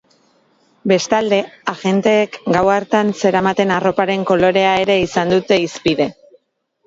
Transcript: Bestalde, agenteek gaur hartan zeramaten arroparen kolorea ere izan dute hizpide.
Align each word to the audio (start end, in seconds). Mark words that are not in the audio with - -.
Bestalde, 0.91 1.37
agenteek 1.73 2.39
gaur 2.55 2.71
hartan 2.77 3.13
zeramaten 3.21 3.75
arroparen 3.75 4.23
kolorea 4.31 4.71
ere 4.87 4.95
izan 5.03 5.35
dute 5.35 5.59
hizpide. 5.67 6.09